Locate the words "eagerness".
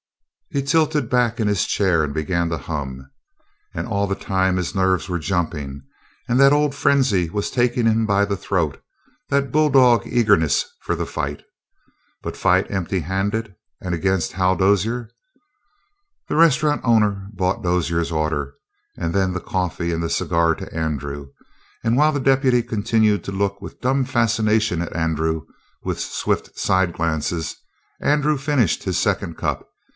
10.05-10.65